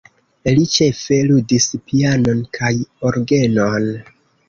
Li 0.55 0.63
ĉefe 0.75 1.19
ludis 1.27 1.69
pianon 1.91 2.43
kaj 2.61 2.75
orgenon. 3.11 3.91